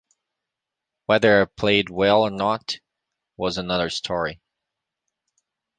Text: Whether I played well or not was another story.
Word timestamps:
Whether 1.05 1.43
I 1.43 1.45
played 1.45 1.91
well 1.91 2.23
or 2.23 2.31
not 2.31 2.79
was 3.37 3.59
another 3.59 3.91
story. 3.91 4.41